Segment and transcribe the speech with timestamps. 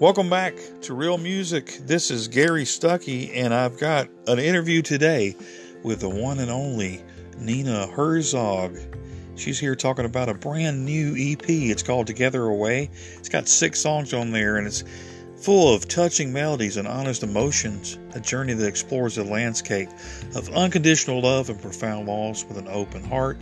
[0.00, 1.80] Welcome back to Real Music.
[1.82, 5.34] This is Gary Stuckey, and I've got an interview today
[5.82, 7.02] with the one and only
[7.36, 8.78] Nina Herzog.
[9.34, 11.42] She's here talking about a brand new EP.
[11.48, 12.90] It's called Together Away.
[13.16, 14.84] It's got six songs on there, and it's
[15.34, 17.98] full of touching melodies and honest emotions.
[18.14, 19.88] A journey that explores the landscape
[20.36, 23.36] of unconditional love and profound loss with an open heart.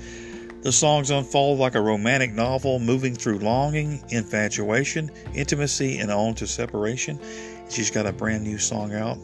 [0.62, 6.46] The songs unfold like a romantic novel, moving through longing, infatuation, intimacy, and on to
[6.46, 7.20] separation.
[7.70, 9.18] She's got a brand new song out.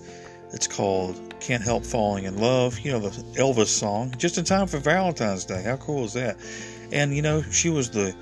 [0.53, 2.79] It's called Can't Help Falling in Love.
[2.81, 5.63] You know, the Elvis song, just in time for Valentine's Day.
[5.63, 6.37] How cool is that?
[6.93, 8.15] And, you know, she was the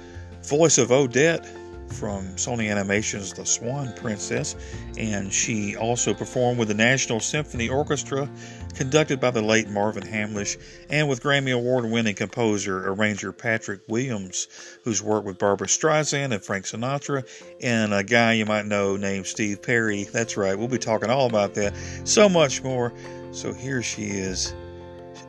[0.45, 1.47] voice of Odette
[1.93, 4.57] from Sony Animation's The Swan Princess,
[4.97, 8.29] and she also performed with the National Symphony Orchestra,
[8.75, 10.57] conducted by the late Marvin Hamlisch,
[10.89, 14.49] and with Grammy Award winning composer, arranger Patrick Williams,
[14.85, 17.27] who's worked with Barbra Streisand and Frank Sinatra,
[17.63, 20.05] and a guy you might know named Steve Perry.
[20.05, 21.75] That's right, we'll be talking all about that,
[22.05, 22.93] so much more.
[23.33, 24.55] So here she is.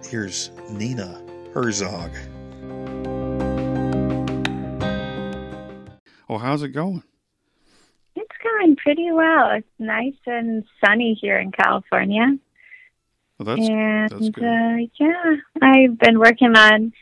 [0.04, 1.22] Here's Nina
[1.54, 2.12] Herzog.
[6.32, 7.04] Well, how's it going?
[8.16, 9.52] It's going pretty well.
[9.52, 12.38] It's nice and sunny here in California.
[13.38, 14.42] Well, that's, and that's good.
[14.42, 16.94] Uh, yeah, I've been working on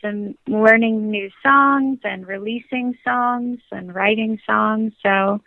[0.00, 4.92] some learning new songs and releasing songs and writing songs.
[5.02, 5.40] So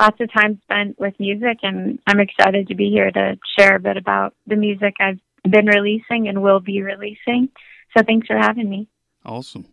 [0.00, 3.80] lots of time spent with music, and I'm excited to be here to share a
[3.80, 7.48] bit about the music I've been releasing and will be releasing.
[7.96, 8.86] So thanks for having me.
[9.24, 9.66] Awesome.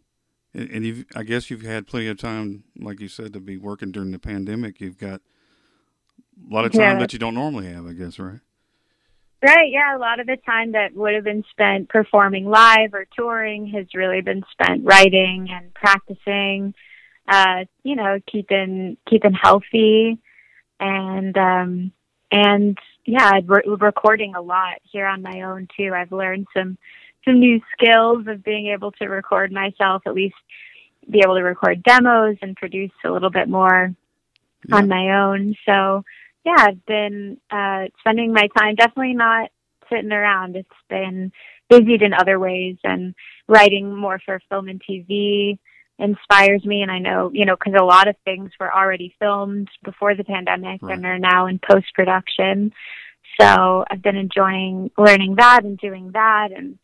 [0.55, 3.91] And you've, I guess you've had plenty of time, like you said, to be working
[3.91, 4.79] during the pandemic.
[4.79, 5.19] You've got
[6.49, 6.99] a lot of time Yeah.
[6.99, 8.39] that you don't normally have, I guess, right?
[9.43, 9.95] Right, yeah.
[9.95, 13.85] A lot of the time that would have been spent performing live or touring has
[13.93, 16.73] really been spent writing and practicing,
[17.27, 20.19] uh, you know, keeping keeping healthy
[20.79, 21.91] and um
[22.31, 25.91] and yeah, re- recording a lot here on my own too.
[25.93, 26.77] I've learned some
[27.25, 30.35] some new skills of being able to record myself, at least
[31.09, 33.93] be able to record demos and produce a little bit more
[34.67, 34.75] Yeah.
[34.77, 35.55] on my own.
[35.65, 36.03] So
[36.43, 39.49] yeah, I've been uh, spending my time definitely not
[39.89, 40.55] sitting around.
[40.55, 41.31] It's been
[41.69, 43.15] busied in other ways, and
[43.47, 45.57] writing more for film and TV
[45.97, 46.81] inspires me.
[46.81, 50.23] And I know, you know, because a lot of things were already filmed before the
[50.23, 50.95] pandemic Right.
[50.97, 52.73] and are now in post production.
[53.39, 56.77] So I've been enjoying learning that and doing that, and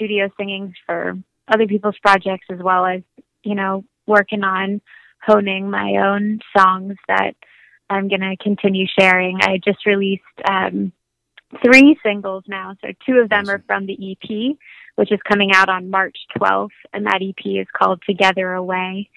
[0.00, 1.18] studio singing for
[1.52, 3.02] other people's projects as well as,
[3.42, 4.80] you know, working on
[5.22, 7.34] honing my own songs that
[7.90, 9.38] I'm going to continue sharing.
[9.42, 10.92] I just released um,
[11.62, 12.76] three singles now.
[12.80, 14.56] So two of them are from the EP,
[14.96, 16.68] which is coming out on March 12th.
[16.94, 19.10] And that EP is called Together Away.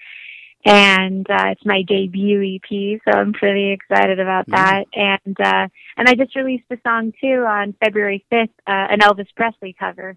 [0.66, 4.84] And uh, it's my debut EP, so I'm pretty excited about that.
[4.94, 5.68] And uh,
[5.98, 10.16] and I just released a song too on February 5th, uh, an Elvis Presley cover.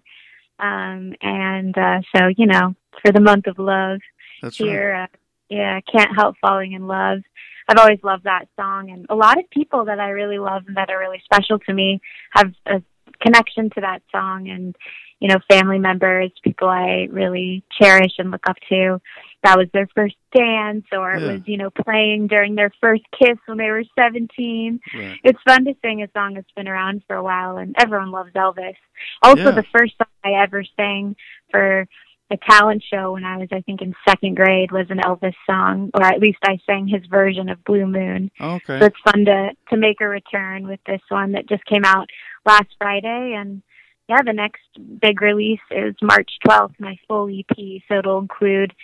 [0.58, 4.00] Um, and uh, so you know, for the month of love,
[4.42, 4.68] That's right.
[4.68, 4.94] here.
[4.94, 5.16] Uh,
[5.48, 7.20] yeah, can't help falling in love.
[7.68, 10.76] I've always loved that song, and a lot of people that I really love and
[10.76, 12.82] that are really special to me have a
[13.20, 14.76] connection to that song, and
[15.20, 19.00] you know, family members, people I really cherish and look up to.
[19.44, 23.38] That was their first dance, or it was you know playing during their first kiss
[23.46, 24.80] when they were seventeen.
[24.92, 25.18] Right.
[25.22, 28.32] It's fun to sing a song that's been around for a while, and everyone loves
[28.32, 28.74] Elvis.
[29.22, 29.50] Also, Yeah.
[29.52, 31.14] the first song I ever sang
[31.52, 31.86] for
[32.30, 35.90] a talent show when I was, I think, in second grade was an Elvis song,
[35.94, 38.30] or at least I sang his version of Blue Moon.
[38.40, 38.80] Okay.
[38.80, 42.08] So it's fun to to make a return with this one that just came out
[42.44, 43.62] last Friday, and
[44.08, 44.62] yeah, the next
[45.00, 47.82] big release is March 12th, my full EP.
[47.88, 48.74] So it'll include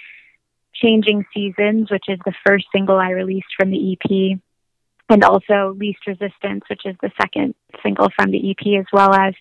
[0.74, 4.38] Changing Seasons, which is the first single I released from the EP,
[5.08, 9.34] and also Least Resistance, which is the second single from the EP, as well as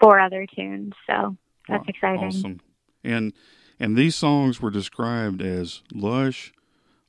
[0.00, 0.92] four other tunes.
[1.06, 1.36] So
[1.68, 2.28] that's Wow, exciting.
[2.28, 2.60] Awesome.
[3.04, 3.32] And
[3.78, 6.52] and these songs were described as lush,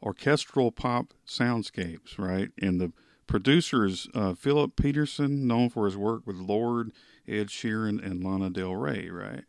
[0.02, 2.50] orchestral pop soundscapes, right?
[2.62, 2.94] And the
[3.28, 6.92] producer is uh, Philip Peterson, known for his work with Lorde,
[7.28, 9.44] Ed Sheeran, and Lana Del Rey, right?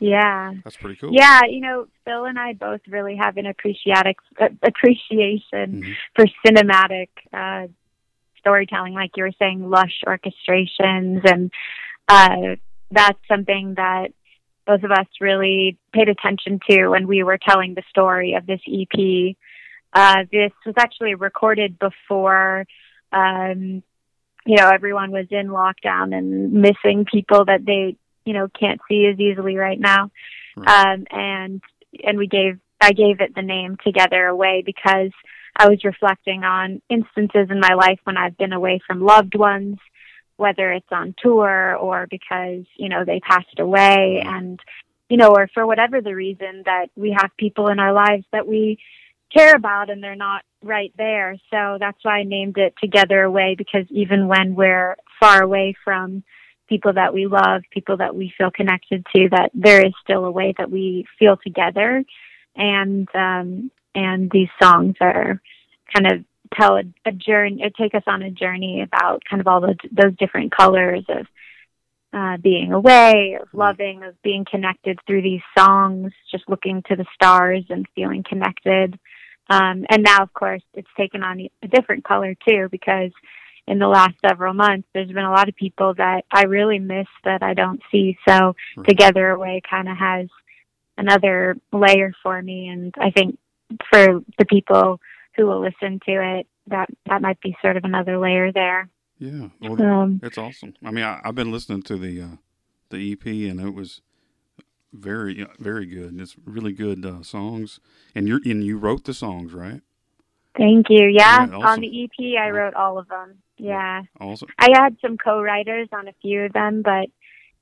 [0.00, 0.54] Yeah.
[0.64, 1.10] That's pretty cool.
[1.12, 5.94] Yeah, you know, Phil and I both really have an appreciatic uh, appreciation Mhm.
[6.16, 7.68] for cinematic uh,
[8.38, 11.52] storytelling, like you were saying, lush orchestrations, and
[12.08, 12.56] uh,
[12.90, 14.12] that's something that
[14.66, 18.60] both of us really paid attention to when we were telling the story of this
[18.66, 19.36] EP.
[19.92, 22.64] Uh, this was actually recorded before,
[23.12, 23.82] um,
[24.46, 29.06] you know, everyone was in lockdown and missing people that they, you know, can't see
[29.06, 30.10] as easily right now.
[30.56, 30.94] Right.
[30.94, 31.62] Um, and
[32.04, 35.10] and we gave I gave it the name Together Away because
[35.56, 39.78] I was reflecting on instances in my life when I've been away from loved ones,
[40.36, 44.58] whether it's on tour or because, you know, they passed away and,
[45.10, 48.46] you know, or for whatever the reason that we have people in our lives that
[48.46, 48.78] we
[49.34, 51.36] care about and they're not right there.
[51.50, 56.22] So that's why I named it Together Away because even when we're far away from
[56.70, 60.30] people that we love, people that we feel connected to, that there is still a
[60.30, 62.02] way that we feel together.
[62.56, 65.42] And um, and these songs are
[65.92, 66.24] kind of
[66.58, 70.16] tell a, a journey, take us on a journey about kind of all those those
[70.18, 71.26] different colors of
[72.12, 77.06] uh, being away, of loving, of being connected through these songs, just looking to the
[77.14, 78.98] stars and feeling connected.
[79.48, 83.10] Um, and now, of course, it's taken on a different color too because
[83.66, 87.06] in the last several months, there's been a lot of people that I really miss
[87.24, 88.16] that I don't see.
[88.28, 88.88] So right.
[88.88, 90.28] Together Away kind of has
[90.96, 92.68] another layer for me.
[92.68, 93.38] And I think
[93.90, 95.00] for the people
[95.36, 98.88] who will listen to it, that, that might be sort of another layer there.
[99.18, 99.48] Yeah.
[99.60, 100.74] Well, um, that's awesome.
[100.84, 102.36] I mean, I, have been listening to the, uh,
[102.90, 104.00] the EP and it was
[104.92, 106.12] very, very good.
[106.12, 107.80] And It's really good uh, songs.
[108.14, 109.82] And you're, and you wrote the songs, right?
[110.56, 111.08] Thank you.
[111.08, 111.62] Yeah, awesome.
[111.62, 113.38] on the EP, I wrote all of them.
[113.56, 114.02] Yeah.
[114.20, 114.48] Awesome.
[114.58, 117.08] I had some co-writers on a few of them, but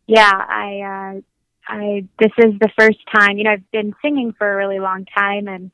[0.07, 1.21] yeah, I, uh,
[1.67, 5.05] I, this is the first time, you know, I've been singing for a really long
[5.05, 5.71] time and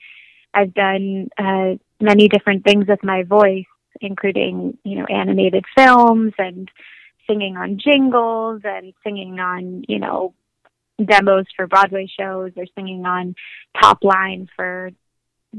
[0.53, 3.67] I've done, uh, many different things with my voice,
[4.01, 6.69] including, you know, animated films and
[7.29, 10.35] singing on jingles and singing on, you know,
[11.05, 13.35] demos for Broadway shows or singing on
[13.81, 14.91] top line for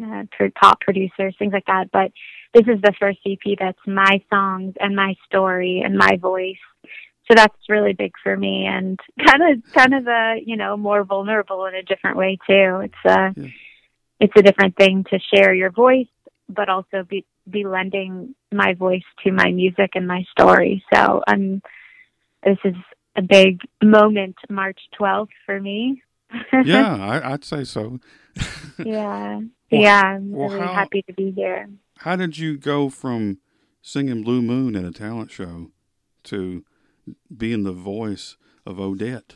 [0.03, 1.91] uh, top producers, things like that.
[1.91, 2.11] But
[2.53, 6.57] this is the first EP that's my songs and my story and my voice.
[7.27, 11.03] So that's really big for me and kind of kind of a you know more
[11.03, 12.81] vulnerable in a different way too.
[12.83, 13.47] It's a yeah.
[14.19, 16.07] it's a different thing to share your voice,
[16.49, 20.83] but also be be lending my voice to my music and my story.
[20.93, 21.61] So I'm
[22.43, 22.75] this is
[23.15, 26.03] a big moment, March 12th for me.
[26.63, 27.99] Yeah, I, would say so.
[28.83, 31.69] yeah, well, yeah, I'm well, really how, happy to be here.
[31.99, 33.39] How did you go from
[33.81, 35.71] singing Blue Moon at a talent show
[36.25, 36.63] to
[37.35, 39.35] being the voice of Odette,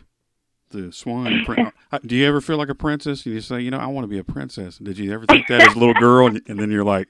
[0.70, 1.46] the swan?
[1.92, 3.26] Uh, do you ever feel like a princess?
[3.26, 4.78] And you say, you know, I want to be a princess.
[4.78, 6.28] Did you ever think that as a little girl?
[6.28, 7.08] And, and then you're like,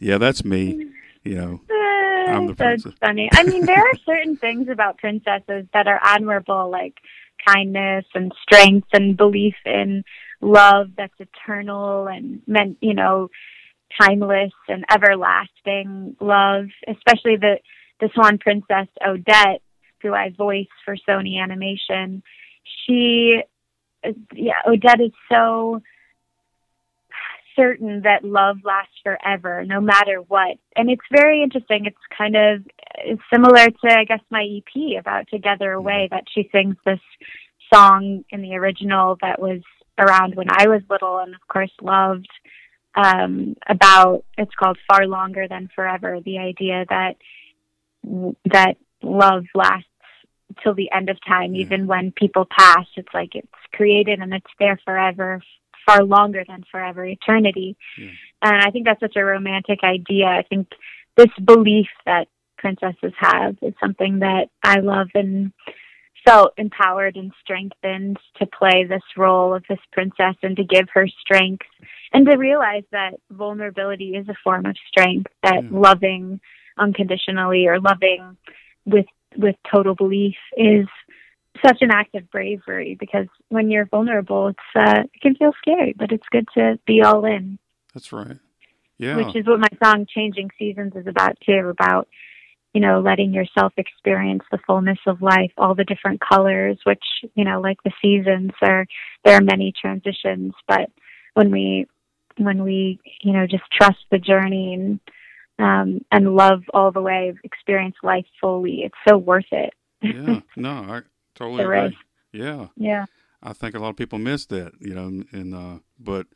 [0.00, 0.90] yeah, that's me.
[1.22, 1.60] You know.
[2.28, 2.98] I'm the That's princess.
[3.00, 3.28] funny.
[3.32, 6.94] I mean, there are certain things about princesses that are admirable, like
[7.46, 10.04] kindness and strength and belief in
[10.40, 13.28] love that's eternal and meant, you know,
[14.00, 16.66] timeless and everlasting love.
[16.86, 17.56] Especially the
[18.00, 19.62] the Swan Princess Odette,
[20.02, 22.22] who I voice for Sony Animation.
[22.84, 23.40] She,
[24.34, 25.80] yeah, Odette is so
[27.56, 30.58] certain that love lasts forever, no matter what.
[30.76, 31.86] And it's very interesting.
[31.86, 32.64] It's kind of
[33.32, 36.14] similar to, I guess, my EP about Together Away, mm-hmm.
[36.14, 37.00] that she sings this
[37.72, 39.62] song in the original that was
[39.98, 42.28] around when I was little and, of course, loved.
[42.94, 46.20] Um, about it's called Far Longer Than Forever.
[46.24, 47.16] The idea that
[48.46, 49.88] that love lasts
[50.62, 51.60] till the end of time, mm-hmm.
[51.60, 52.86] even when people pass.
[52.96, 55.42] It's like it's created and it's there forever
[55.86, 57.76] far longer than forever, eternity.
[57.98, 58.10] Yeah.
[58.42, 60.26] And I think that's such a romantic idea.
[60.26, 60.68] I think
[61.16, 65.52] this belief that princesses have is something that I love and
[66.24, 71.06] felt empowered and strengthened to play this role of this princess and to give her
[71.20, 71.66] strength
[72.12, 75.68] and to realize that vulnerability is a form of strength that yeah.
[75.70, 76.40] loving
[76.78, 78.36] unconditionally or loving
[78.84, 79.06] with
[79.36, 80.86] with total belief is
[81.64, 85.94] such an act of bravery because when you're vulnerable, it's uh, it can feel scary,
[85.96, 87.58] but it's good to be all in.
[87.94, 88.38] That's right.
[88.98, 89.16] Yeah.
[89.16, 91.68] Which is what my song "Changing Seasons" is about too.
[91.68, 92.08] About
[92.72, 96.78] you know letting yourself experience the fullness of life, all the different colors.
[96.84, 98.86] Which you know, like the seasons, are
[99.24, 100.90] there are many transitions, but
[101.34, 101.86] when we
[102.38, 105.00] when we you know just trust the journey and
[105.58, 109.74] um, and love all the way, experience life fully, it's so worth it.
[110.02, 110.40] yeah.
[110.56, 111.02] No, I
[111.36, 111.96] Totally.
[112.32, 112.68] Yeah.
[112.76, 113.04] Yeah.
[113.42, 116.26] I think a lot of people miss that, you know, and, uh, but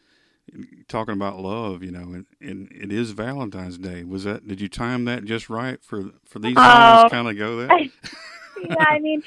[0.88, 4.04] talking about love, you know, and, and it is Valentine's Day.
[4.04, 7.36] Was that, did you time that just right for, for these songs oh, kind of
[7.36, 7.80] go there?
[7.80, 8.74] yeah.
[8.78, 9.22] I mean,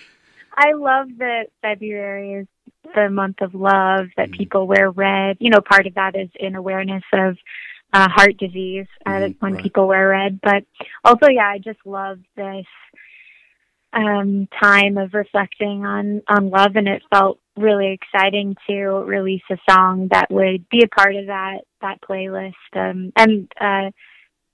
[0.55, 2.47] I love that February is
[2.95, 4.37] the month of love, that mm-hmm.
[4.37, 5.37] people wear red.
[5.39, 7.37] You know, part of that is in awareness of
[7.91, 9.63] uh, heart disease uh, mm-hmm, when right.
[9.63, 10.39] people wear red.
[10.41, 10.65] But
[11.03, 12.65] also, yeah, I just love this
[13.93, 19.57] um, time of reflecting on on love, and it felt really exciting to release a
[19.69, 22.53] song that would be a part of that that playlist.
[22.73, 23.91] Um, and uh,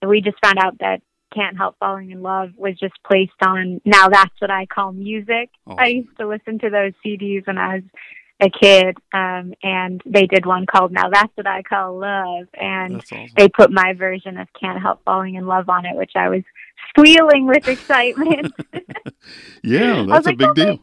[0.05, 1.01] we just found out that
[1.33, 3.81] "Can't Help Falling in Love" was just placed on.
[3.85, 5.49] Now that's what I call music.
[5.65, 5.79] Awesome.
[5.79, 7.83] I used to listen to those CDs when I was
[8.41, 12.97] a kid, um, and they did one called "Now That's What I Call Love," and
[12.97, 13.27] awesome.
[13.35, 16.43] they put my version of "Can't Help Falling in Love" on it, which I was
[16.89, 18.53] squealing with excitement.
[19.63, 20.79] yeah, that's a like, big "Oh deal.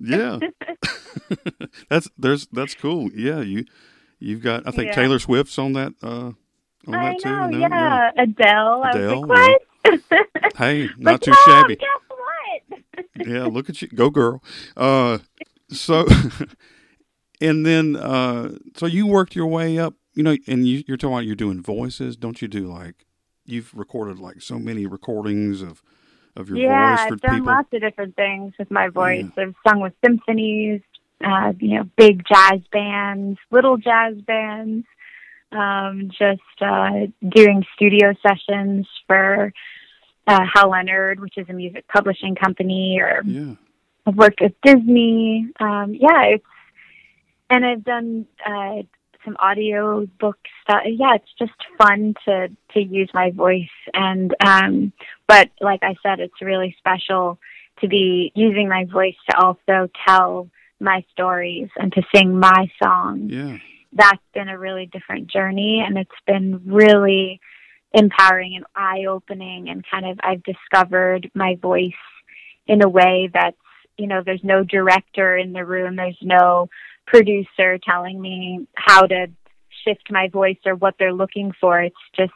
[0.00, 0.38] Yeah,
[1.90, 3.10] that's there's that's cool.
[3.14, 3.64] Yeah, you
[4.18, 4.94] you've got I think Yeah.
[4.94, 6.32] Taylor Swift's on that uh
[6.86, 7.28] on I that too.
[7.28, 7.58] know, No?
[7.58, 8.10] yeah.
[8.16, 8.82] Adele.
[8.84, 9.60] I Adele, was like,
[10.10, 10.54] what?
[10.56, 11.76] Hey, not too Mom, shabby.
[11.76, 13.26] Guess what?
[13.26, 14.42] yeah, look at you, go girl.
[14.76, 15.18] Uh,
[15.70, 16.06] so,
[17.40, 21.14] and then uh, so you worked your way up, you know, and you, you're talking
[21.14, 22.16] about you're doing voices.
[22.16, 23.06] Don't you do like
[23.44, 25.82] you've recorded like so many recordings of
[26.36, 27.46] of your yeah, voice for I've done people?
[27.46, 29.26] lots of different things with my voice.
[29.36, 30.82] I've sung with symphonies,
[31.24, 34.86] uh, you know, big jazz bands, little jazz bands,
[35.50, 39.52] um, just uh, doing studio sessions for
[40.26, 43.54] uh, Hal Leonard, which is a music publishing company, or Yeah,
[44.06, 45.48] I've worked with Disney.
[45.58, 46.44] Um, yeah, it's
[47.50, 48.82] and I've done uh,
[49.24, 50.82] some audio book stuff.
[50.86, 53.64] Yeah, it's just fun to to use my voice,
[53.94, 54.92] and um,
[55.26, 57.38] but like I said, it's really special
[57.80, 60.48] to be using my voice to also tell
[60.80, 63.56] my stories and to sing my songs yeah,
[63.92, 67.40] that's been a really different journey and it's been really
[67.92, 71.92] empowering and eye opening and kind of I've discovered my voice
[72.66, 73.56] in a way that's
[73.96, 76.68] you know there's no director in the room there's no
[77.10, 79.26] producer telling me how to
[79.84, 82.32] shift my voice or what they're looking for it's just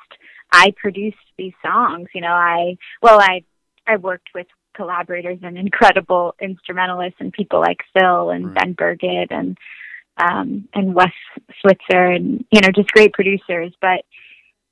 [0.50, 3.44] I produced these songs you know I well I
[3.86, 8.54] I worked with collaborators and incredible instrumentalists and people like Phil and.
[8.54, 9.58] Ben Burgett and
[10.18, 11.12] um, and Wes
[11.60, 13.72] Switzer and you know just great producers.
[13.80, 14.04] But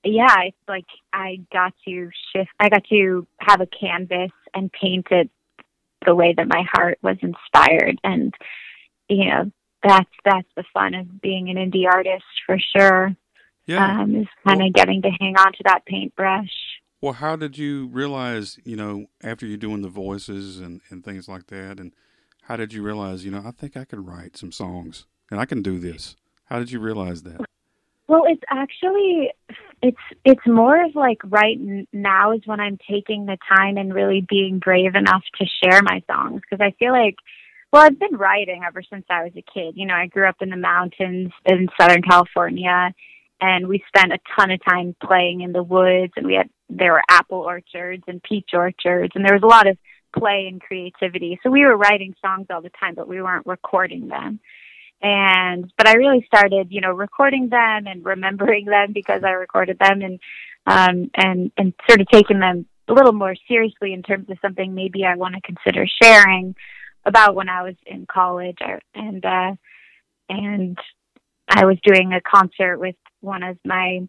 [0.04, 2.50] yeah, it's like I got to shift.
[2.58, 5.30] I got to have a canvas and paint it
[6.04, 8.34] the way that my heart was inspired, and
[9.08, 13.14] you know that's that's the fun of being an indie artist for sure.
[13.66, 14.00] yeah.
[14.00, 16.50] Um, is kind of getting to hang on to that paintbrush.
[17.00, 21.28] Well, how did you realize, you know, after you're doing the voices and, and things
[21.28, 21.92] like that, and
[22.42, 25.46] how did you realize, you know, I think I could write some songs and I
[25.46, 26.16] can do this?
[26.44, 27.40] How did you realize that?
[28.06, 29.30] Well, it's actually
[29.82, 31.56] it's it's more of like right
[31.92, 36.02] now is when I'm taking the time and really being brave enough to share my
[36.10, 37.14] songs because I feel like
[37.72, 39.74] well, I've been writing ever since I was a kid.
[39.76, 42.92] You know, I grew up in the mountains in Southern California
[43.40, 46.92] and we spent a ton of time playing in the woods and we had there
[46.92, 49.76] were apple orchards and peach orchards and there was a lot of
[50.16, 51.38] play and creativity.
[51.42, 54.40] So we were writing songs all the time, but we weren't recording them
[55.02, 59.78] and but I really started, you know, recording them and remembering them because I recorded
[59.78, 60.20] them and
[60.66, 64.74] um and and sort of taking them a little more seriously in terms of something
[64.74, 66.54] maybe I want to consider sharing
[67.04, 68.58] about when I was in college
[68.94, 69.52] and uh
[70.28, 70.78] and
[71.48, 74.08] I was doing a concert with one of my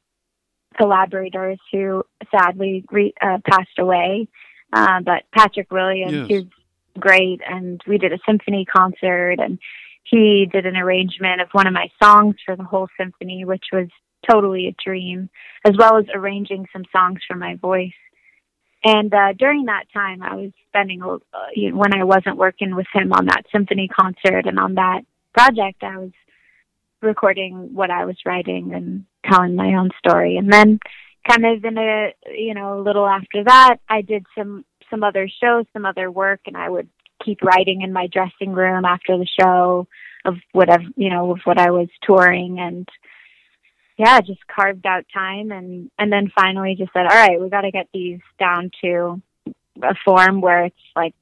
[0.78, 4.28] collaborators who sadly re- uh, passed away
[4.74, 6.28] uh, but Patrick Williams Yes.
[6.30, 6.52] who's
[7.00, 9.60] great and we did a symphony concert and
[10.04, 13.88] he did an arrangement of one of my songs for the whole symphony, which was
[14.30, 15.30] totally a dream,
[15.66, 17.92] as well as arranging some songs for my voice.
[18.84, 21.18] And uh, during that time, I was spending, uh,
[21.54, 25.02] you know, when I wasn't working with him on that symphony concert and on that
[25.34, 26.12] project, I was
[27.02, 30.38] recording what I was writing and telling my own story.
[30.38, 30.80] And then,
[31.30, 35.30] kind of in a, you know, a little after that, I did some some other
[35.42, 36.90] shows, some other work, and I would
[37.24, 39.88] keep writing in my dressing room after the show
[40.26, 42.88] of whatever you know of what I was touring and
[44.02, 47.62] yeah just carved out time and and then finally just said all right we got
[47.62, 49.22] to get these down to
[49.84, 51.14] a form where it's like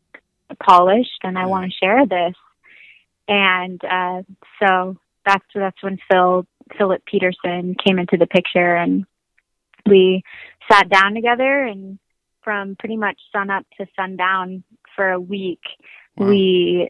[0.64, 2.36] polished and I want to share this
[3.28, 4.22] and uh
[4.62, 9.06] so that's that's when Phil Philip Peterson came into the picture and
[9.86, 10.24] we
[10.72, 12.00] sat down together and
[12.44, 14.64] from pretty much sun up to sundown
[14.96, 15.62] for a week
[16.18, 16.28] Wow.
[16.28, 16.90] we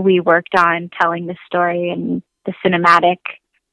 [0.00, 3.18] we worked on telling the story and the cinematic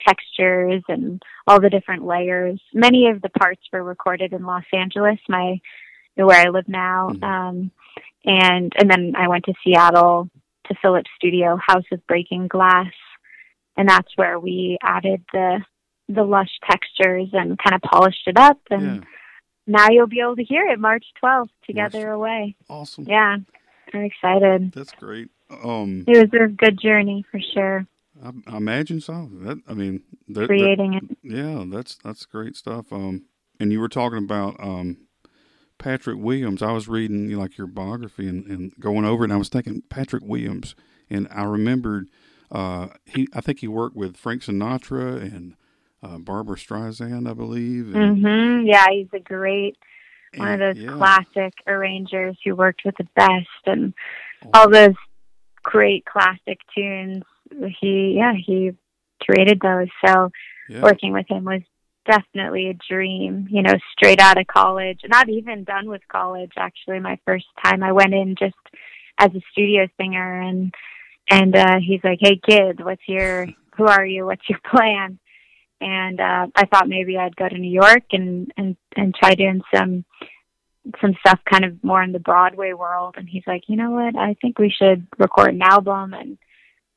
[0.07, 2.59] textures and all the different layers.
[2.73, 5.59] Many of the parts were recorded in Los Angeles, my
[6.15, 7.09] where I live now.
[7.09, 7.23] Mhm.
[7.23, 7.71] Um,
[8.25, 10.29] and and then I went to Seattle
[10.67, 12.91] to Philip's studio, House of Breaking Glass,
[13.77, 15.61] and that's where we added the
[16.07, 18.59] the lush textures and kind of polished it up.
[18.69, 19.01] And yeah,
[19.67, 22.55] now you'll be able to hear it March 12th, Together March- Away.
[22.69, 23.05] awesome.
[23.07, 23.37] Yeah,
[23.93, 24.71] I'm excited.
[24.71, 25.29] That's great.
[25.63, 27.85] Um, it was a good journey for sure.
[28.23, 29.29] I, I imagine so.
[29.41, 31.17] That I mean, that, creating that, it.
[31.23, 32.91] Yeah, that's that's great stuff.
[32.91, 33.25] Um,
[33.59, 34.97] and you were talking about um,
[35.77, 36.61] Patrick Williams.
[36.61, 39.37] I was reading you know, like your biography and, and going over it, and I
[39.37, 40.75] was thinking Patrick Williams,
[41.09, 42.07] and I remembered
[42.51, 43.27] uh, he.
[43.33, 45.55] I think he worked with Frank Sinatra and
[46.01, 47.95] uh, Barbra Streisand, I believe.
[47.95, 48.67] And, mm-hmm.
[48.67, 49.77] Yeah, he's a great
[50.37, 50.91] one of those yeah.
[50.91, 53.93] classic arrangers who worked with the best and
[54.45, 54.49] oh.
[54.53, 54.95] all those
[55.63, 57.23] great classic tunes.
[57.79, 58.71] He, yeah, he
[59.21, 59.87] created those.
[60.05, 60.29] So
[60.69, 60.81] yeah.
[60.81, 61.61] working with him was
[62.05, 66.51] definitely a dream, you know, straight out of college, not even done with college.
[66.57, 68.55] Actually, my first time I went in just
[69.17, 70.73] as a studio singer and,
[71.29, 73.47] and, uh, he's like, Hey kid, what's your,
[73.77, 74.25] who are you?
[74.25, 75.19] What's your plan?
[75.81, 79.61] and uh, I thought maybe I'd go to New York and and and try doing
[79.73, 80.05] some
[81.01, 83.15] some stuff kind of more in the Broadway world.
[83.17, 84.15] And he's like, you know what?
[84.15, 86.13] I think we should record an album.
[86.13, 86.37] And,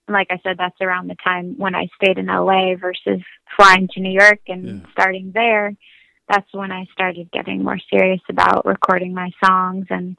[0.09, 3.23] and like I said, that's around the time when I stayed in LA versus
[3.57, 4.91] flying to New York and yeah.
[4.93, 5.75] starting there.
[6.29, 10.19] That's when I started getting more serious about recording my songs and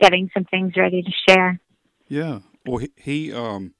[0.00, 1.60] getting some things ready to share.
[2.08, 2.40] Yeah.
[2.64, 3.74] Well, he, he um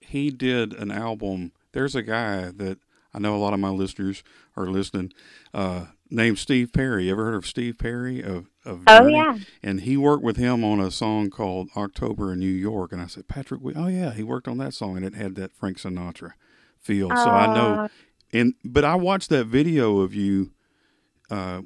[0.00, 1.52] he did an album.
[1.72, 2.78] There's a guy that
[3.12, 4.22] I know a lot of my listeners
[4.56, 5.12] are listening.
[5.52, 7.06] Uh, named Steve Perry.
[7.06, 9.38] You ever heard of Steve Perry of, of Oh yeah.
[9.62, 12.92] And he worked with him on a song called October in New York.
[12.92, 15.52] And I said, Patrick, oh yeah, he worked on that song, and it had that
[15.52, 16.32] Frank Sinatra
[16.78, 17.12] feel.
[17.12, 17.88] Uh, so I know.
[18.32, 20.52] And but I watched that video of you
[21.30, 21.62] uh,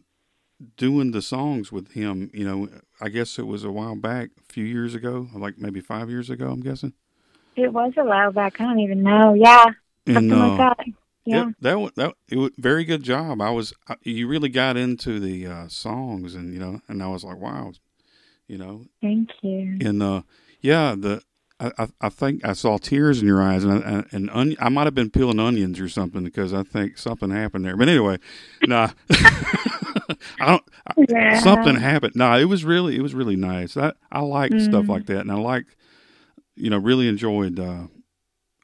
[0.76, 2.30] doing the songs with him.
[2.32, 2.68] You know,
[3.00, 6.30] I guess it was a while back, a few years ago, like maybe five years
[6.30, 6.50] ago.
[6.50, 6.94] I'm guessing.
[7.56, 8.60] It was a while back.
[8.60, 9.34] I don't even know.
[9.34, 9.64] Yeah,
[10.06, 10.86] something and, uh, like that.
[11.26, 13.40] Yeah, it, that that it was very good job.
[13.40, 17.24] I was you really got into the uh, songs, and you know, and I was
[17.24, 17.72] like, wow,
[18.46, 18.84] you know.
[19.00, 19.78] Thank you.
[19.80, 20.22] And uh,
[20.60, 21.22] yeah, the
[21.60, 24.86] I, I think I saw tears in your eyes, and I, and onion, I might
[24.86, 27.76] have been peeling onions or something because I think something happened there.
[27.76, 28.18] But anyway,
[28.62, 30.62] nah, I don't.
[31.08, 31.38] Yeah.
[31.38, 32.16] Something happened.
[32.16, 33.76] Nah, it was really it was really nice.
[33.76, 34.64] I I like mm.
[34.64, 35.66] stuff like that, and I like,
[36.56, 37.58] you know, really enjoyed.
[37.58, 37.86] Uh,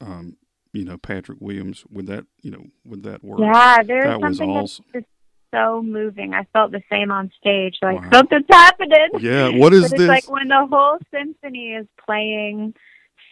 [0.01, 0.37] um,
[0.73, 3.41] you know Patrick Williams with that you know with that work.
[3.41, 4.85] Yeah, there's that something was awesome.
[4.93, 5.07] that's
[5.53, 6.35] so moving.
[6.35, 8.11] I felt the same on stage, like wow.
[8.13, 9.09] something's happening.
[9.19, 9.93] Yeah, what is this?
[9.93, 12.75] It's like when the whole symphony is playing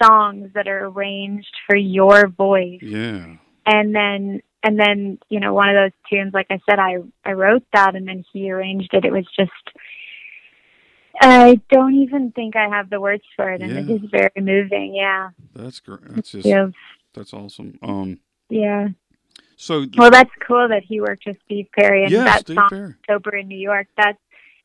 [0.02, 2.80] songs that are arranged for your voice.
[2.82, 3.36] Yeah.
[3.66, 7.32] And then and then you know one of those tunes, like I said, I I
[7.32, 9.04] wrote that and then he arranged it.
[9.04, 9.52] It was just.
[11.20, 13.80] I don't even think I have the words for it, and yeah.
[13.80, 14.94] it is very moving.
[14.94, 16.14] Yeah, that's great.
[16.14, 16.46] That's just.
[17.14, 17.78] That's awesome.
[17.82, 18.88] Um, yeah.
[19.56, 22.68] So well, that's cool that he worked with Steve Perry and yeah, that Steve song
[22.70, 22.94] Perry.
[23.02, 24.16] "October in New York." That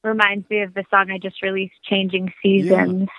[0.04, 3.10] reminds me of the song I just released, "Changing Seasons."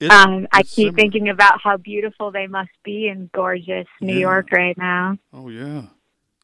[0.00, 0.06] Yeah.
[0.06, 0.96] It, um, I keep similar.
[0.96, 4.20] thinking about how beautiful they must be in gorgeous New yeah.
[4.20, 5.16] York right now.
[5.32, 5.82] Oh yeah,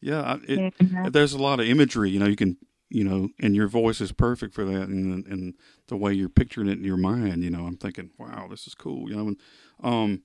[0.01, 0.37] yeah.
[0.47, 1.09] It, yeah.
[1.11, 2.11] There's a lot of imagery.
[2.11, 2.57] You know, you can
[2.89, 5.55] you know, and your voice is perfect for that, and and
[5.89, 7.43] the way you're picturing it in your mind.
[7.43, 9.11] You know, I'm thinking, wow, this is cool.
[9.11, 9.37] You know, and
[9.83, 10.23] um,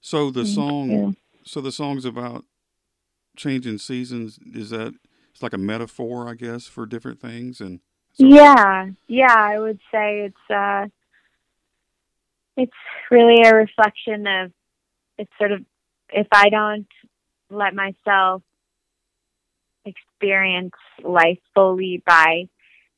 [0.00, 2.44] so the song so the song's about
[3.36, 4.38] changing seasons.
[4.54, 4.94] Is that
[5.32, 7.80] it's like a metaphor, I guess, for different things and.
[8.18, 10.86] Yeah, yeah, I would say it's uh,
[12.58, 12.72] it's
[13.10, 14.52] really a reflection of
[15.16, 15.64] it's sort of
[16.10, 16.86] if I don't
[17.50, 18.42] let myself
[19.84, 22.48] experience life fully by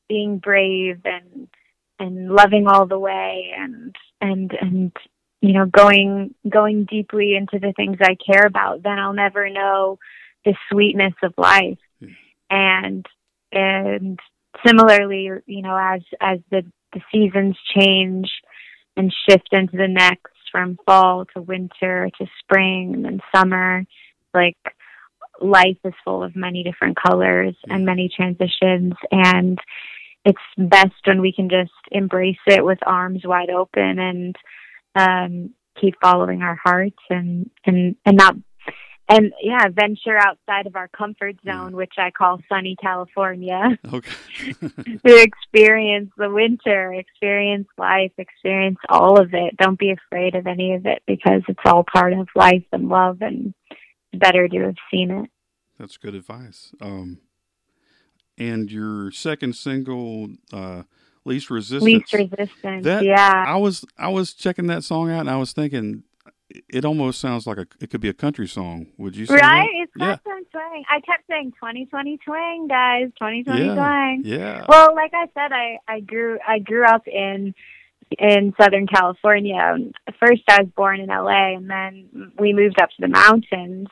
[0.07, 1.47] being brave and
[1.99, 4.91] and loving all the way and and and
[5.41, 9.97] you know going going deeply into the things i care about then i'll never know
[10.43, 12.15] the sweetness of life mm.
[12.49, 13.05] and
[13.51, 14.19] and
[14.65, 18.29] similarly you know as as the the seasons change
[18.97, 23.83] and shift into the next from fall to winter to spring and then summer
[24.33, 24.57] like
[25.41, 27.85] life is full of many different colors and hmm.
[27.85, 29.59] many transitions and
[30.23, 34.35] it's best when we can just embrace it with arms wide open and
[34.95, 38.35] um, keep following our hearts and and and not
[39.07, 43.77] and yeah, venture outside of our comfort zone, which I call sunny California.
[43.93, 44.11] Okay.
[44.59, 49.57] to experience the winter, experience life, experience all of it.
[49.57, 53.21] Don't be afraid of any of it because it's all part of life and love,
[53.21, 55.29] and it's better to have seen it.
[55.77, 56.73] That's good advice.
[56.81, 57.19] Um,
[58.37, 60.83] and your second single, uh,
[61.25, 61.83] least resistance.
[61.83, 62.83] Least resistance.
[62.83, 63.43] That, yeah.
[63.47, 66.03] I was I was checking that song out and I was thinking
[66.49, 68.87] it almost sounds like a it could be a country song.
[68.97, 69.69] Would you say Right?
[69.95, 70.17] That?
[70.17, 70.41] It's yeah.
[70.51, 70.83] twang.
[70.89, 73.07] I kept saying 2020 twang, guys.
[73.19, 73.73] 2020 yeah.
[73.73, 74.21] twang.
[74.23, 74.65] Yeah.
[74.67, 77.53] Well, like I said, I I grew I grew up in
[78.19, 79.77] in Southern California.
[80.19, 83.87] First, I was born in LA, and then we moved up to the mountains.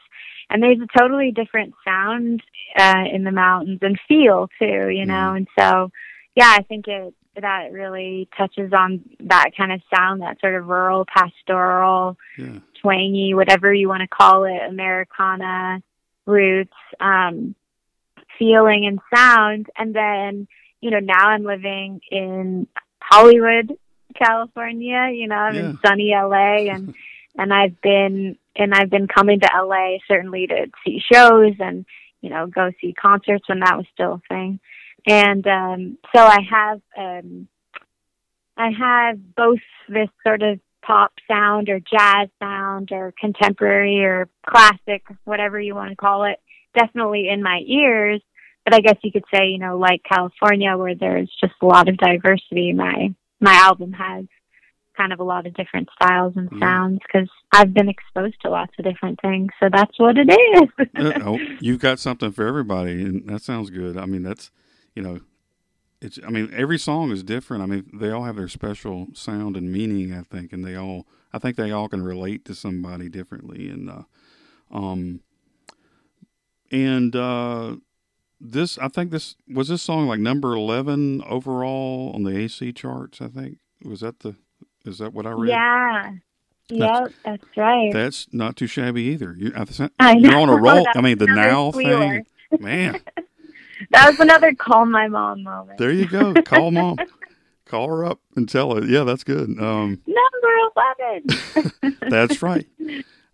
[0.50, 2.44] And there's a totally different sound
[2.78, 5.32] uh, in the mountains and feel too, you know.
[5.34, 5.38] Mhm.
[5.38, 5.90] And so,
[6.36, 10.68] yeah, I think it that really touches on that kind of sound, that sort of
[10.68, 12.60] rural, pastoral, Yeah.
[12.82, 15.82] twangy, whatever you want to call it, Americana
[16.26, 17.56] roots, um,
[18.38, 19.68] feeling and sound.
[19.78, 20.48] And then,
[20.82, 22.68] you know, now I'm living in
[23.02, 23.78] Hollywood,
[24.16, 25.10] California.
[25.14, 26.94] You know, I'm in sunny LA, and
[27.38, 31.86] and I've been and I've been coming to LA certainly to see shows and
[32.22, 34.60] you know go see concerts when that was still a thing.
[35.08, 37.48] And um, so I have um,
[38.56, 45.04] I have both this sort of pop sound or jazz sound or contemporary or classic,
[45.24, 46.40] whatever you want to call it,
[46.78, 48.22] definitely in my ears.
[48.66, 51.90] But I guess you could say, you know, like California, where there's just a lot
[51.90, 52.72] of diversity.
[52.74, 54.26] My my album has
[54.96, 58.74] kind of a lot of different styles and sounds because I've been exposed to lots
[58.78, 59.50] of different things.
[59.60, 60.88] So that's what it is.
[60.96, 63.98] Uh, oh, you've got something for everybody, and that sounds good.
[63.98, 64.52] I mean, that's
[64.96, 65.20] you know,
[66.02, 66.20] it's.
[66.26, 67.64] I mean, every song is different.
[67.64, 70.14] I mean, they all have their special sound and meaning.
[70.14, 71.08] I think, and they all.
[71.32, 74.04] I think they all can relate to somebody differently, and uh,
[74.72, 75.22] um,
[76.72, 77.78] and uh,
[78.40, 78.78] this.
[78.78, 83.22] I think this was this song like number eleven overall on the AC charts.
[83.22, 84.36] I think was that the.
[84.86, 85.50] Is that what I read?
[85.50, 86.12] yeah.
[86.70, 87.92] Yep, that's right.
[87.94, 89.36] That's not too shabby either.
[89.38, 89.66] You, I,
[90.00, 90.86] I you're on a roll.
[90.96, 92.26] I mean, the now thing,
[92.60, 93.00] man.
[93.92, 95.78] That was another call my mom moment.
[95.78, 96.34] There you go.
[96.44, 96.98] Call mom.
[97.66, 98.84] Call her up and tell her.
[98.84, 99.50] Yeah, that's good.
[99.58, 100.54] Um, Number
[101.82, 101.98] 11.
[102.10, 102.68] that's right.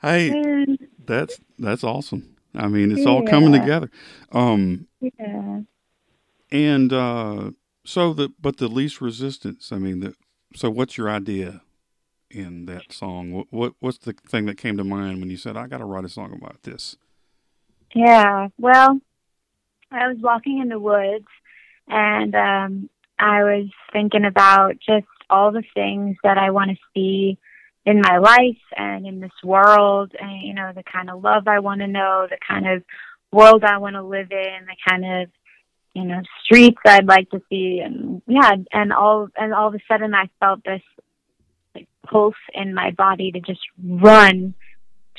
[0.02, 0.66] Hey,
[1.06, 2.36] that's that's awesome.
[2.56, 3.92] I mean, it's all coming together.
[4.32, 5.62] Um, yeah.
[6.52, 7.52] and uh,
[7.84, 9.72] so the but the least resistance.
[9.72, 10.16] I mean, the
[10.56, 11.62] so what's your idea
[12.32, 13.32] in that song?
[13.32, 15.86] What, what what's the thing that came to mind when you said I got to
[15.86, 16.96] write a song about this?
[17.94, 18.50] Yeah.
[18.58, 19.02] Well,
[19.92, 21.28] I was walking in the woods
[21.88, 27.38] and um I was thinking about just all the things that I want to see
[27.86, 31.60] in my life and in this world and you know the kind of love I
[31.60, 32.84] want to know, the kind of
[33.32, 35.30] world I want to live in, the kind of
[35.94, 39.80] you know streets I'd like to see and yeah and all and all of a
[39.88, 40.82] sudden I felt this
[41.76, 44.54] like pulse in my body to just run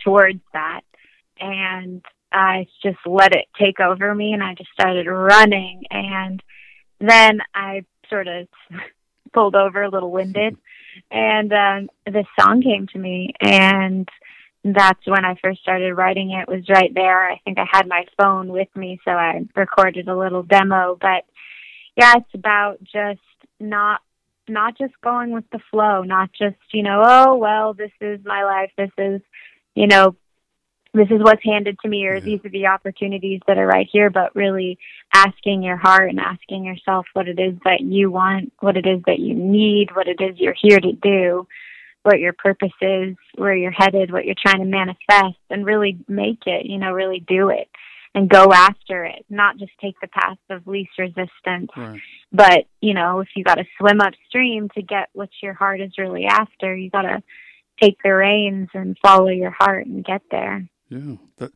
[0.04, 0.82] towards that.
[1.38, 6.42] And I just let it take over me and I just started running and
[7.00, 8.48] then I sort of
[9.32, 10.56] pulled over a little winded
[11.10, 14.08] and um this song came to me and
[14.64, 17.30] that's when I first started writing it was right there.
[17.30, 21.24] I think I had my phone with me so I recorded a little demo but
[21.96, 23.20] yeah it's about just
[23.58, 24.00] not
[24.48, 28.44] not just going with the flow, not just, you know, oh well this is my
[28.44, 29.20] life, this is
[29.74, 30.16] you know,
[30.92, 32.20] this is what's handed to me or Yeah.
[32.24, 34.78] these are the opportunities that are right here but really
[35.14, 39.00] asking your heart and asking yourself what it is that you want what it is
[39.06, 41.46] that you need what it is you're here to do
[42.02, 46.42] what your purpose is where you're headed what you're trying to manifest and really make
[46.46, 47.68] it you know really do it
[48.14, 52.00] and go after it not just take the path of least resistance Right.
[52.32, 55.92] but you know if you got to swim upstream to get what your heart is
[55.98, 57.22] really after you got to
[57.80, 61.52] take the reins and follow your heart and get there Yeah, that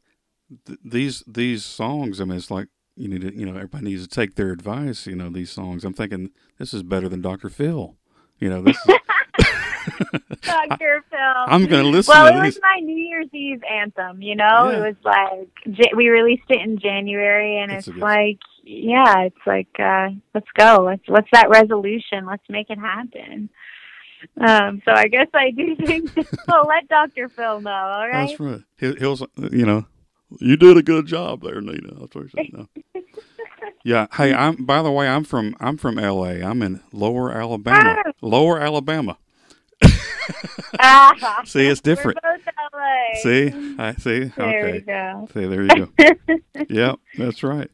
[0.66, 2.20] th- these these songs.
[2.20, 5.06] I mean, it's like you need to, you know, everybody needs to take their advice.
[5.06, 5.84] You know, these songs.
[5.84, 7.48] I'm thinking this is better than Dr.
[7.50, 7.96] Phil.
[8.38, 8.76] You know, this.
[8.88, 8.94] Is,
[10.42, 11.04] Dr.
[11.10, 11.18] Phil.
[11.46, 14.22] I'm going to listen well, to it was my New Year's Eve anthem.
[14.22, 14.78] You know, Yeah.
[14.78, 19.68] it was like we released it in January, and That's it's like, yeah, it's like,
[19.78, 20.84] uh let's go.
[20.86, 22.24] Let's what's that resolution?
[22.26, 23.50] Let's make it happen.
[24.40, 26.10] Um, so I guess I do think
[26.48, 27.28] well, let Dr.
[27.28, 27.70] Phil know.
[27.70, 28.28] All right.
[28.28, 28.62] That's right.
[28.78, 29.18] He, he'll,
[29.50, 29.86] you know,
[30.40, 31.94] you did a good job there, Nina.
[31.94, 32.52] What he said.
[32.52, 32.68] No.
[33.82, 34.06] Yeah.
[34.14, 34.64] Hey, I'm.
[34.64, 35.54] By the way, I'm from.
[35.60, 36.42] I'm from L.A.
[36.42, 37.96] I'm in Lower Alabama.
[38.06, 38.12] Ah.
[38.22, 39.18] Lower Alabama.
[40.78, 42.18] Ah, See, it's different.
[42.22, 43.22] We're both LA.
[43.22, 44.24] See, I see.
[44.36, 44.80] There Okay.
[44.80, 45.28] go.
[45.34, 46.38] See, there you go.
[46.68, 47.70] yep, that's right.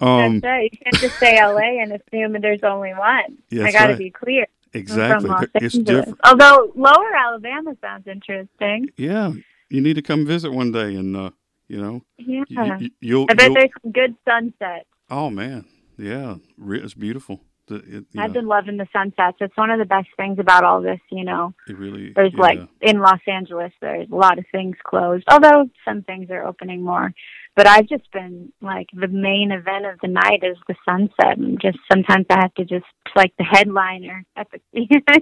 [0.00, 0.72] Um, That's right.
[0.72, 3.38] You can't just say LA and assume there's only one.
[3.52, 3.98] I got to right.
[3.98, 4.46] be clear.
[4.74, 5.30] Exactly.
[5.54, 6.18] It's different.
[6.24, 8.88] Although Lower Alabama sounds interesting.
[8.96, 9.32] Yeah,
[9.68, 11.30] you need to come visit one day, and uh,
[11.68, 12.78] you know, Yeah.
[13.00, 13.26] you.
[13.28, 14.88] I bet you'll there's some good sunsets.
[15.10, 15.64] oh man,
[15.98, 17.40] yeah, it's beautiful.
[17.68, 19.36] The, it, I've know, been loving the sunsets.
[19.40, 21.54] It's one of the best things about all this, you know.
[21.68, 22.12] it really.
[22.12, 22.40] There's yeah.
[22.40, 26.82] like in Los Angeles, there's a lot of things closed, although some things are opening
[26.82, 27.14] more.
[27.54, 31.60] But I've just been like the main event of the night is the sunset, and
[31.60, 34.60] just sometimes I have to just like the headliner at the,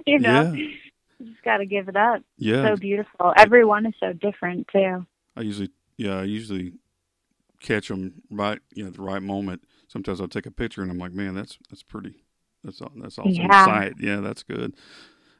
[0.05, 0.65] you know, Yeah.
[1.21, 2.21] just got to give it up.
[2.37, 2.63] yeah.
[2.69, 3.33] So beautiful.
[3.37, 5.05] Everyone is so different too.
[5.35, 6.73] I usually, yeah, I usually
[7.59, 9.63] catch them right, you know, at the right moment.
[9.87, 12.23] Sometimes I'll take a picture and I'm like, man, that's that's pretty.
[12.63, 13.65] That's aw- that's awesome Yeah.
[13.65, 13.93] sight.
[13.99, 14.73] Yeah, that's good.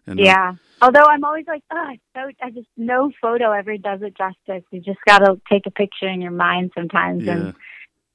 [0.08, 0.54] And uh, Yeah.
[0.82, 4.64] Although I'm always like, oh, so I just no photo ever does it justice.
[4.72, 7.54] You just got to take a picture in your mind sometimes yeah, and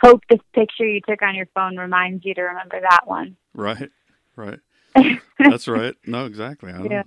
[0.03, 3.37] hope this picture you took on your phone reminds you to remember that one.
[3.55, 3.91] right,
[4.35, 4.59] right.
[5.39, 5.95] That's right.
[6.07, 6.73] No, exactly.
[6.73, 6.89] Know.
[6.91, 7.03] yeah.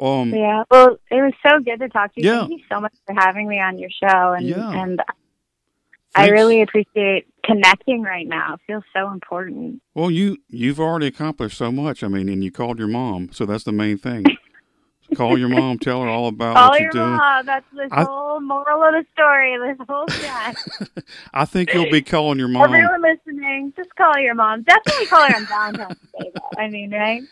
[0.00, 0.64] Um, Yeah.
[0.70, 2.28] Well, it was so good to talk to you.
[2.30, 2.40] Yeah.
[2.40, 4.70] Thank you so much for having me on your show and Yeah.
[4.70, 5.00] and
[6.14, 8.54] I really appreciate connecting right now.
[8.54, 9.80] It feels so important.
[9.94, 12.02] Well, you you've already accomplished so much.
[12.04, 14.24] I mean, and you called your mom, so that's the main thing.
[15.16, 17.10] Call your mom, tell her all about Call what you're doing.
[17.16, 17.44] mom.
[17.44, 19.56] That's the I- whole moral of the story.
[19.58, 20.56] This whole chat.
[21.34, 22.62] I think you'll be calling your mom.
[22.64, 24.62] Everyone listening, just call your mom.
[24.62, 26.58] Definitely call her on Valentine's Day, though.
[26.62, 27.22] I mean, right?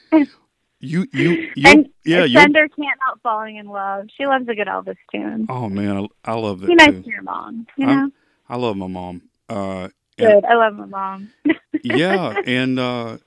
[0.80, 2.26] You you you and yeah.
[2.26, 4.06] Sender can't help falling in love.
[4.16, 5.46] She loves a good Elvis tune.
[5.48, 7.02] Oh man, I, I love that Be nice too.
[7.02, 7.66] to your mom.
[7.78, 8.10] You I'm- know,
[8.50, 9.22] I love my mom.
[9.48, 10.44] Uh, good.
[10.44, 11.30] I love my mom.
[11.84, 13.18] yeah, and uh,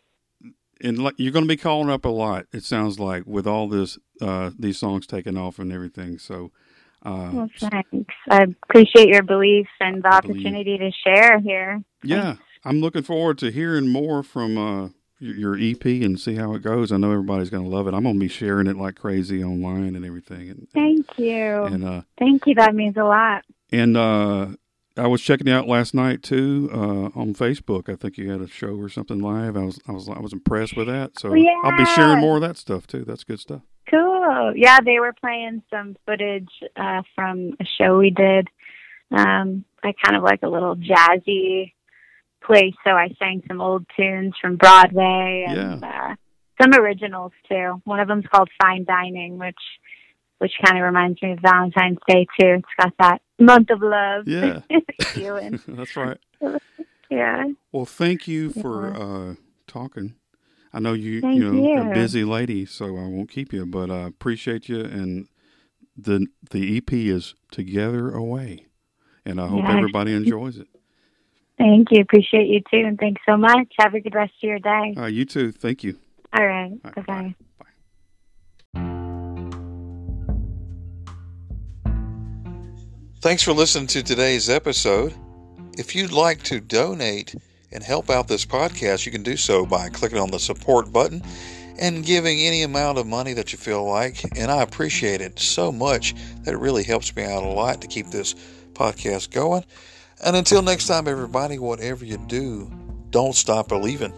[0.82, 2.46] and like you're going to be calling up a lot.
[2.52, 6.18] It sounds like with all this uh, these songs taking off and everything.
[6.20, 6.52] So,
[7.04, 8.14] uh, Well, thanks.
[8.30, 11.82] I appreciate your beliefs and the opportunity to share here.
[12.04, 16.54] yeah, I'm looking forward to hearing more from uh, your, your EP and see how
[16.54, 16.92] it goes.
[16.92, 17.94] I know everybody's going to love it.
[17.94, 20.50] I'm going to be sharing it like crazy online and everything.
[20.50, 21.64] And Thank you.
[21.64, 22.56] and uh, Thank you.
[22.56, 23.44] That means a lot.
[23.72, 24.48] and uh,
[24.96, 27.90] I was checking you out last night too uh, on Facebook.
[27.90, 29.58] I think you had a show or something live.
[29.58, 31.20] I was I was I was impressed with that.
[31.20, 31.60] So Yeah.
[31.64, 33.04] I'll be sharing more of that stuff too.
[33.04, 33.62] That's good stuff.
[33.90, 34.54] Cool.
[34.56, 38.48] Yeah, they were playing some footage uh, from a show we did.
[39.12, 41.74] Um, I kind of like a little jazzy
[42.44, 46.16] place, so I sang some old tunes from Broadway and uh,
[46.62, 47.82] some originals too.
[47.84, 49.56] One of them's called Fine Dining, which
[50.44, 52.58] which kind of reminds me of Valentine's Day too.
[52.60, 54.60] It's got that month of love Yeah.
[55.70, 56.18] That's right.
[57.10, 57.46] Yeah.
[57.72, 58.98] Well, thank you for Yeah.
[58.98, 59.34] uh,
[59.68, 60.16] talking.
[60.74, 63.66] I know you Thank you know you're a busy lady, so I won't keep you.
[63.66, 65.28] But I appreciate you, and
[65.96, 68.66] the the EP is Together Away,
[69.26, 69.78] and I hope Yes.
[69.78, 70.68] everybody enjoys it.
[71.58, 72.02] Thank you.
[72.02, 73.68] Appreciate you too, and thanks so much.
[73.80, 74.94] Have a good rest of your day.
[74.98, 75.54] Uh, you too.
[75.54, 76.00] Thank you.
[76.38, 76.72] All right.
[76.84, 77.14] All right, bye.
[77.22, 77.36] bye.
[83.24, 85.16] Thanks for listening to today's episode.
[85.78, 87.34] If you'd like to donate
[87.72, 91.24] and help out this podcast, you can do so by clicking on the support button
[91.80, 94.38] and giving any amount of money that you feel like.
[94.38, 97.88] And I appreciate it so much that it really helps me out a lot to
[97.88, 98.36] keep this
[98.74, 99.64] podcast going.
[100.22, 102.70] And until next time, everybody, whatever you do,
[103.10, 104.12] don't stop believing.